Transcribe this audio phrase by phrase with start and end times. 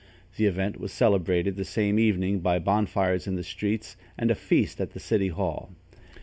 [0.35, 4.81] The event was celebrated the same evening by bonfires in the streets and a feast
[4.81, 5.73] at the city hall.